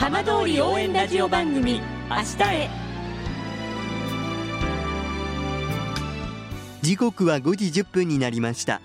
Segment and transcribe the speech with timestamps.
[0.00, 2.70] 浜通り応援ラジオ番組明日へ。
[6.80, 8.80] 時刻は5時10分になりました。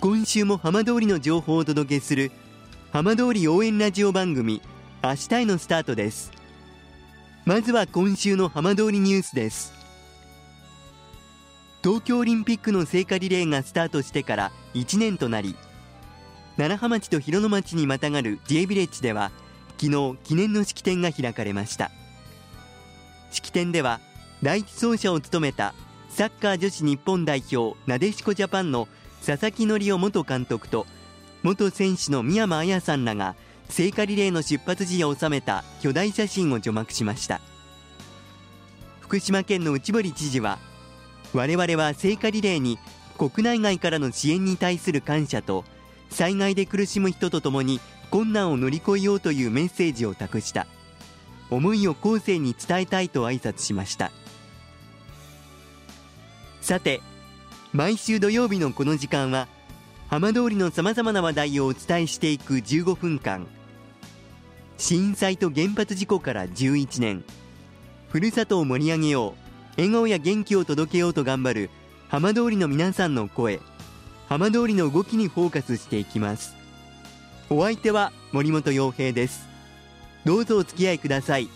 [0.00, 2.30] 今週も浜通りの情報をお届けする
[2.92, 4.62] 浜通り応援ラジオ番組
[5.02, 6.30] 明日へのスタートです。
[7.44, 9.72] まずは今週の浜通りニュースです。
[11.82, 15.56] 東京オリンピックの聖火リレーがスタートしてから1年となり
[16.56, 19.32] 楢葉町と広野町にまたがる J ビレッジでは
[19.80, 21.90] 昨日記念の式典が開かれました。
[23.30, 24.00] 式典では
[24.42, 25.74] 第一走者を務めた
[26.08, 28.88] サッカー女子日本代表なでしこジャパンの
[29.24, 30.86] 佐々木則夫元監督と
[31.42, 33.36] 元選手の宮間彩さんらが
[33.68, 37.40] 聖火リレーの出発時を収めた巨大写真を除幕しました。
[39.00, 40.58] 福島県の内堀知事は
[41.32, 42.78] 我々は聖火リレーに
[43.16, 45.64] 国内外からの支援に対する感謝と
[46.10, 50.66] 災害で苦しむ人とともに困難を乗り越えようというメッセージを託した。
[51.50, 54.10] 思いを後世に伝えたいと挨拶しました。
[56.60, 57.00] さて
[57.72, 59.48] 毎週土曜日のこの時間は
[60.08, 63.46] 浜通りのさまざまな話題をお伝えしていく15分間。
[64.78, 67.24] 震災と原発事故から11年。
[68.08, 69.32] ふるさとを盛り上げよう。
[69.76, 71.70] 笑顔や元気を届けようと頑張る
[72.08, 73.60] 浜通りの皆さんの声。
[74.28, 76.57] 浜通りの動きにフォーカスしていきます。
[77.50, 79.48] お相手は森本洋平です。
[80.26, 81.48] どうぞお付き合いください。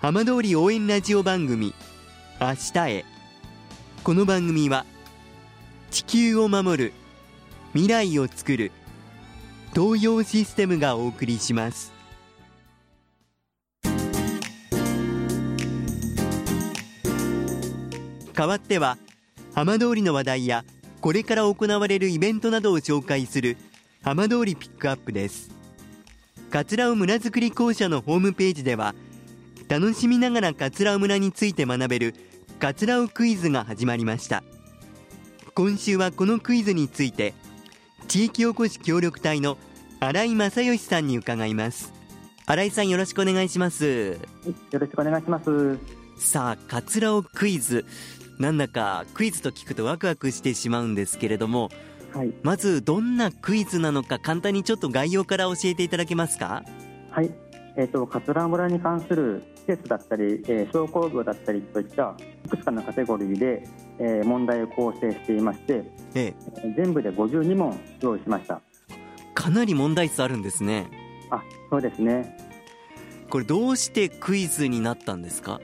[0.00, 1.74] 浜通り応援ラジオ番組
[2.40, 3.04] 明日へ。
[4.02, 4.84] この番組は
[5.92, 6.92] 地球を守る
[7.72, 8.72] 未来をつくる
[9.74, 11.92] 東洋システムがお送りします。
[18.34, 18.98] 代わっては
[19.54, 20.64] 浜通りの話題や
[21.00, 23.56] これから行われるイベントなどを紹介する
[24.02, 25.50] 浜通りピックアップです。
[26.50, 28.94] 桂尾村づくり校舎のホームページでは
[29.68, 32.14] 楽しみながら桂尾村について学べる
[32.58, 34.42] 桂尾クイズが始まりました。
[35.54, 37.34] 今週はこのクイズについて
[38.08, 39.58] 地域おこし協力隊の
[40.00, 41.92] 新井正義さんに伺います。
[42.46, 44.18] 新井さんよろしくお願いします。
[44.72, 45.78] よろしくお願いします。
[46.16, 47.84] さあ桂尾クイズ。
[48.38, 51.70] なんだかクイズと聞くとワクワクしてしまうんですけれども、
[52.12, 56.64] はい、まずどんなクイズなのか簡単にちょっと概要から教えていただけますか？
[57.10, 57.30] はい。
[57.76, 63.62] えーと、桂村に関する施設だったり、えー、商工業だったりといったいくつかのカテゴリーで、
[64.00, 65.84] えー、問題を構成していまして、
[66.16, 66.34] え
[66.64, 68.60] え、全部で52問用意しました。
[69.34, 70.90] かなり問題数あるんですね。
[71.30, 72.36] あそうですね。
[73.30, 75.60] これどうしてクイズになったんですか？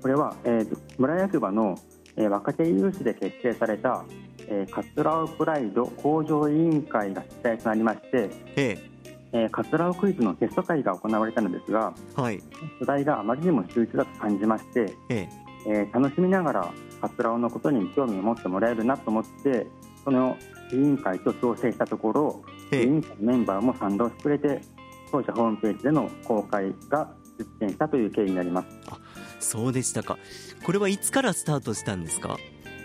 [0.00, 1.76] これは、えー、村役場の、
[2.14, 4.04] えー、若手有志で結成された、
[4.48, 8.90] えー、桂尾プライド向上委員会が主体となりまして、ええ。
[9.32, 12.40] えー、カツラオクイズのテスト会が行われたのですが、はい、
[12.80, 15.28] 出題があまりにも秀逸だと感じまして、え。
[15.66, 19.66] えー、楽しみながらカツラオのことに興味を持ってもらえるなと思って
[20.04, 20.36] その
[20.72, 24.60] 委員会と調整したところ、ええ、委員会メンバーも賛同してくれて
[25.10, 28.68] 当社ホームページでの公開が実現したという経緯になります。
[28.88, 28.98] あ
[29.40, 30.18] そうでしたか。
[30.64, 32.38] これはいつからスタートしたんですか？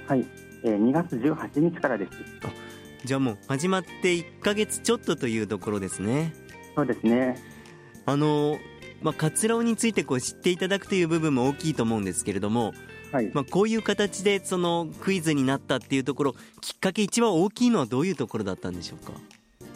[0.08, 0.26] はい、
[0.64, 2.12] えー、2月18日からです。
[2.44, 2.50] あ
[3.04, 6.34] じゃあもう始まって1か月ちょっとというところですね。
[6.76, 7.38] そうですね。
[8.06, 8.58] あの、
[9.02, 12.74] まあ、カツラオについてこう知っていただくという部分も大きいと思うんですけれども、
[13.12, 13.32] はい。
[13.34, 19.14] まあ、こういう形でそのクイズになったっていうところきっかけ一番大きいのはどういうところだったんでしょうか？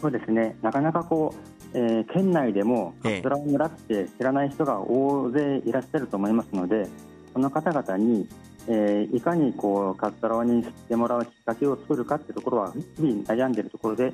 [0.00, 0.56] そうですね。
[0.62, 1.34] なかなかこ
[1.74, 6.88] う、えー、県内でもカツラオ村って知らない人が大勢いらっしゃると思いますので
[7.32, 8.28] その方々に
[8.68, 14.12] えー、いかにこうカスタラワに知ってもらうきっかけを作るかっていうところは日々悩んでいるところで、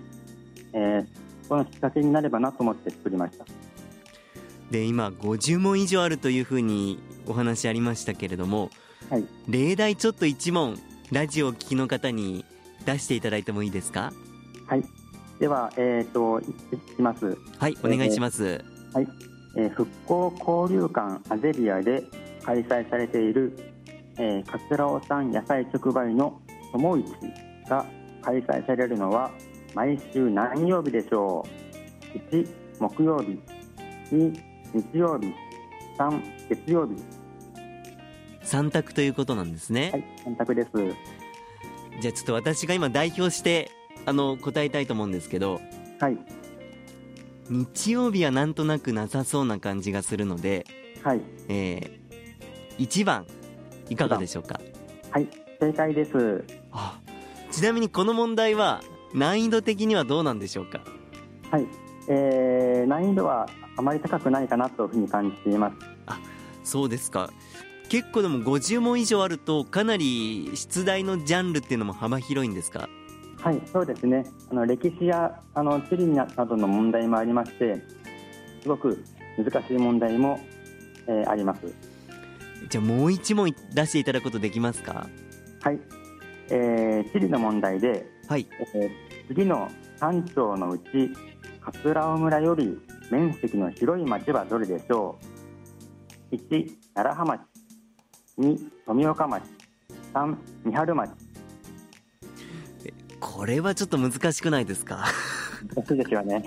[0.73, 3.45] えー、このきっかけになればなと思って作りました。
[4.71, 8.71] で今50問以上あるというふうにお話ありましたけれども、
[9.11, 10.79] はい、例題ちょっと1問
[11.11, 12.45] ラジオを聴きの方に
[12.87, 14.13] 出していただいてもいいですか？
[14.67, 14.85] はい。
[15.39, 16.45] では、えーと、い
[16.97, 17.37] きます。
[17.59, 19.09] はいお願いします、えー、はい、
[19.57, 20.33] えー、復興
[20.67, 22.05] 交流館アゼリアで
[22.45, 23.72] 開催されている
[24.19, 26.41] えー、桂尾産野菜直売の
[26.73, 27.05] 友市
[27.69, 27.87] が
[28.23, 29.31] 開催されるのは
[29.75, 31.45] 毎週何曜日でしょ
[32.15, 32.49] う？1
[32.79, 33.39] 木曜日
[34.11, 34.43] 2
[34.75, 35.33] 日曜日
[35.99, 36.95] 3月曜日。
[38.43, 39.91] 3択ということなんですね。
[39.93, 40.71] はい3択です。
[42.01, 43.71] じゃあちょっと私が今代表して
[44.05, 45.61] あの答えたいと思うんですけど。
[46.01, 46.19] はい。
[47.49, 50.65] 日曜日はなんとなくなさそうな感じがするので
[51.03, 51.21] はい。
[51.49, 53.27] えー、1番
[53.89, 54.61] いかがでしょうか？
[55.11, 55.29] はい
[55.61, 56.45] 正解です。
[57.51, 58.83] ちなみにこの問題は
[59.15, 60.81] 難易度的にはどうなんでしょうか？
[61.51, 61.67] はい
[62.09, 63.47] えー、難易度は
[63.77, 65.77] あまり高くないかなというふうに感じています。
[66.07, 66.19] あ
[66.65, 67.31] そうですか。
[67.89, 72.89] 結構でも50問以上あるとかなり出題のジャンルっていうのも幅広いんですか？
[73.39, 74.25] はいそうですね。
[74.51, 77.83] あの歴史やあの地理などの問題もありまして
[78.63, 79.05] すごく
[79.37, 80.41] 難しい問題も、
[81.07, 81.61] えー、あります
[82.69, 85.07] じゃあもう一問出していただくことできますか？
[85.63, 85.79] はい、
[86.51, 88.47] えー、地理の問題で、はい。
[88.75, 88.91] えー、
[89.29, 89.69] 次の
[89.99, 90.85] 3町のうち
[91.61, 92.79] 桂尾村より
[93.11, 95.19] 面積の広い町はどれでしょ
[96.31, 97.41] う？1楢葉町。
[98.39, 99.43] 2富岡町。
[100.15, 101.13] 3三春町。
[103.21, 105.05] これはちょっと難しくないですか？
[105.77, 106.43] 難ですよね。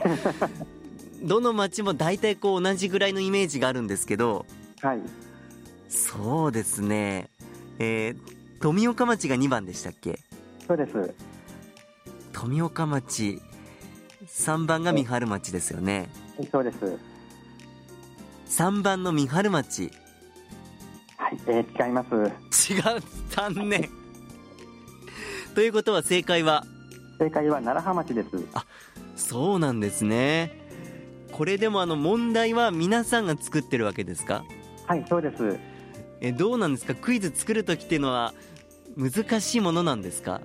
[1.23, 4.45] どの町も大体こう同じぐらいのイメージがあるんですけど
[4.81, 4.99] はい
[5.89, 7.29] そうですね。
[7.79, 10.19] えー、富岡町が2番でしたっけ？
[10.67, 11.13] そうです。
[12.31, 13.41] 富岡町。
[14.27, 16.09] 3番が三春町ですよね。
[16.51, 16.77] そうです。
[18.61, 19.91] 3番の三春町。
[21.17, 22.71] はい、えー、違います。
[22.73, 22.81] 違う
[23.29, 23.89] 残念
[25.53, 26.65] ということは正解は？
[27.19, 28.27] 正解は楢葉町です。
[28.53, 28.65] あ
[29.15, 30.51] そうなんですね。
[31.31, 34.43] これでもあの問題は皆さんが作ってるわけですか？
[34.87, 35.57] はいそうです
[36.21, 36.95] えどうなんですか？
[36.95, 38.33] クイズ作る時っていうのは
[38.95, 40.41] 難しいものなんですか？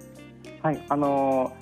[0.62, 1.52] はいあの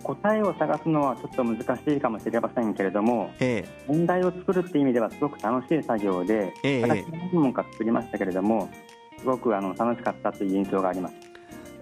[0.00, 8.70] ー、答えを探すのはちょっと難しいかもしれませんけれども、ええ、問題を作るっていう意味ではすごく楽しい作業で、ええ、私何問か作りましたけれども
[9.18, 11.14] すごくあの楽しかったという印象があります。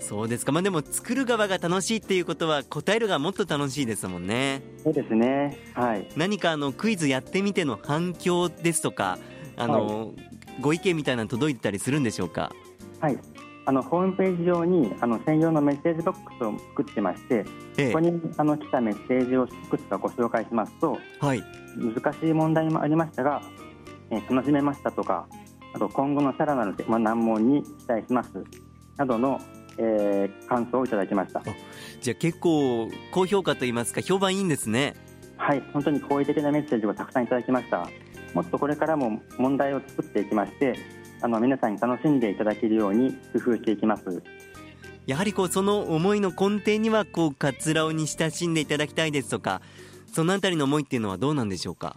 [0.00, 4.60] そうですか、まあ、でも作る側が楽しいっていうことは答える側もっと楽しいですもんね。
[4.82, 5.56] そうですね。
[5.72, 6.06] はい。
[6.14, 9.19] 何かあのクイズやってみての反響ですとか
[9.56, 10.14] あの、はい、
[10.61, 12.53] ご意見みたいなの届いたりするんでしょうか？
[13.01, 13.19] はい。
[13.67, 17.45] あのホームページ上にあの専用のメッセージボックスを作ってまして、
[17.79, 21.43] ええ、ここにあの来たメッセージをいくつかご紹介しますと、はい、
[21.79, 23.43] 難しい問題もありましたが、
[24.11, 25.27] えー、楽しめましたとか
[25.73, 28.31] あと今後のさらなる難問に期待します。
[28.97, 29.41] などの
[29.77, 31.43] えー、感想をいただきました。
[32.01, 34.95] じゃあ結構高評価といいますか評判いいんですね。
[35.37, 35.61] はい。
[35.73, 37.89] 本当に好意的なメッセージをたくさんいただきました
[38.34, 40.76] もっとこれからも問題を作っていきまして
[41.22, 44.22] あの皆さんに楽しんでいただけるように工夫していきます。
[45.06, 49.60] やはりこうその思いの根底にはこうカツラをに親しんでいただきたいですとか
[50.12, 51.96] そのあたりの思いっていうのはどうなんでしょうか？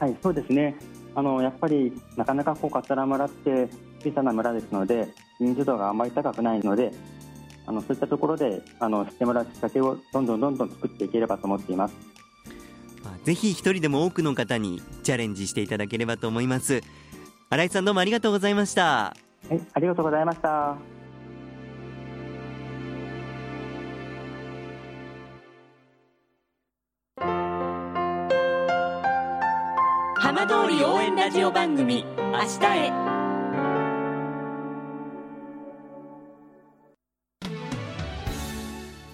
[0.00, 0.74] はいそうですね。
[1.14, 3.68] あのやっぱりなかなかこう桂村って
[4.04, 5.08] 小さな村ですので
[5.40, 6.92] 認知度があまり高くないので
[7.66, 11.94] あのそういったところであの知ってもらうきっかけをどんどんどんどん作っていければと思っています
[13.26, 16.80] ぜひ一人でも多くの方にチャレンジしていただければと思います。
[17.50, 18.82] 新井さんどうもありがとうございました。
[18.84, 19.14] は
[19.50, 20.76] いありがとうございました。
[30.14, 32.92] 浜通り応援ラジオ番組明日へ。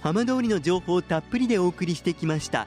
[0.03, 2.67] 浜通りの情報をたっぷりでお送りしてきました